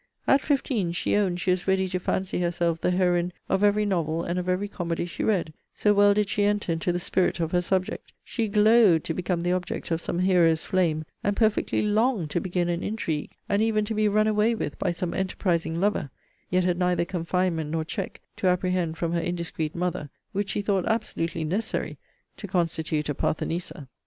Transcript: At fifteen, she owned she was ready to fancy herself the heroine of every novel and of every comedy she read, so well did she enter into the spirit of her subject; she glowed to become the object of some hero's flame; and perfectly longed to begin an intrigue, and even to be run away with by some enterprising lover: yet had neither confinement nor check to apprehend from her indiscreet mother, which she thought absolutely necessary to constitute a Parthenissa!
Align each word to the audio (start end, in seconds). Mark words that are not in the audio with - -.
At 0.25 0.41
fifteen, 0.41 0.93
she 0.93 1.15
owned 1.15 1.39
she 1.39 1.51
was 1.51 1.67
ready 1.67 1.87
to 1.89 1.99
fancy 1.99 2.39
herself 2.41 2.81
the 2.81 2.89
heroine 2.89 3.31
of 3.47 3.63
every 3.63 3.85
novel 3.85 4.23
and 4.23 4.39
of 4.39 4.49
every 4.49 4.67
comedy 4.67 5.05
she 5.05 5.23
read, 5.23 5.53
so 5.75 5.93
well 5.93 6.15
did 6.15 6.27
she 6.27 6.41
enter 6.43 6.71
into 6.71 6.91
the 6.91 6.97
spirit 6.97 7.39
of 7.39 7.51
her 7.51 7.61
subject; 7.61 8.11
she 8.23 8.47
glowed 8.47 9.03
to 9.03 9.13
become 9.13 9.43
the 9.43 9.51
object 9.51 9.91
of 9.91 10.01
some 10.01 10.17
hero's 10.17 10.63
flame; 10.63 11.05
and 11.23 11.37
perfectly 11.37 11.83
longed 11.83 12.31
to 12.31 12.41
begin 12.41 12.67
an 12.67 12.81
intrigue, 12.81 13.35
and 13.47 13.61
even 13.61 13.85
to 13.85 13.93
be 13.93 14.07
run 14.07 14.25
away 14.25 14.55
with 14.55 14.79
by 14.79 14.89
some 14.91 15.13
enterprising 15.13 15.79
lover: 15.79 16.09
yet 16.49 16.63
had 16.63 16.79
neither 16.79 17.05
confinement 17.05 17.69
nor 17.69 17.85
check 17.85 18.21
to 18.37 18.47
apprehend 18.47 18.97
from 18.97 19.13
her 19.13 19.21
indiscreet 19.21 19.75
mother, 19.75 20.09
which 20.31 20.49
she 20.49 20.63
thought 20.63 20.87
absolutely 20.87 21.43
necessary 21.43 21.99
to 22.37 22.47
constitute 22.47 23.07
a 23.07 23.13
Parthenissa! 23.13 23.87